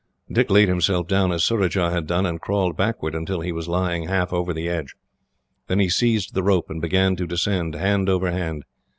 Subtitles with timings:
[0.31, 4.07] Dick laid himself down as Surajah had done, and crawled backwards until he was lying
[4.07, 4.95] half over the edge.
[5.67, 8.63] Then he seized the rope and began to descend, hand over hand.